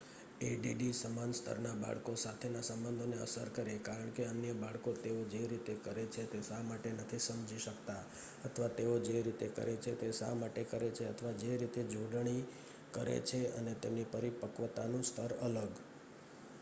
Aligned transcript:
એડીડી 0.43 0.93
સમાન 0.99 1.33
સ્તરના 1.39 1.73
બાળકો 1.81 2.13
સાથેના 2.21 2.63
સંબંધોને 2.69 3.17
અસર 3.25 3.51
કરે 3.51 3.75
કારણ 3.83 4.09
કે 4.11 4.23
અન્ય 4.27 4.53
બાળકો 4.55 4.93
તેઓ 4.99 5.19
જે 5.33 5.41
રીતે 5.47 5.75
કરે 5.83 6.05
છે 6.07 6.23
તે 6.27 6.39
શા 6.41 6.61
માટે 6.61 6.89
નથી 6.93 7.19
સમજી 7.19 7.59
શકતા 7.59 7.99
અથવા 8.45 8.71
તેઓ 8.71 8.95
જે 9.01 9.21
રીતે 9.21 9.47
કરે 9.51 9.75
છે 9.79 9.93
તે 9.95 10.09
શા 10.13 10.33
માટે 10.35 10.63
કરે 10.65 10.89
છે 10.91 11.03
અથવા 11.07 11.35
જે 11.37 11.51
રીતે 11.57 11.81
જોડણી 11.91 12.43
કરે 12.93 13.17
છે 13.25 13.41
અને 13.55 13.73
તેમની 13.81 14.11
પરિપક્વતાનું 14.11 15.03
સ્તર 15.05 15.31
અલગ 15.41 15.73